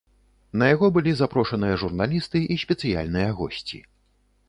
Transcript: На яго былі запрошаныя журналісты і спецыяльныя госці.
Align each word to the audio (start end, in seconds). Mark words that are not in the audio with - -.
На 0.61 0.69
яго 0.75 0.89
былі 0.95 1.13
запрошаныя 1.19 1.75
журналісты 1.83 2.43
і 2.57 2.61
спецыяльныя 2.65 3.29
госці. 3.43 3.87